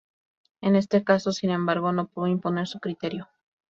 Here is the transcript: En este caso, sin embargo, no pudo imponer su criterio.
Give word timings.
En 0.61 0.75
este 0.75 1.03
caso, 1.03 1.31
sin 1.31 1.51
embargo, 1.51 1.91
no 1.91 2.07
pudo 2.07 2.25
imponer 2.25 2.65
su 2.67 2.79
criterio. 2.79 3.29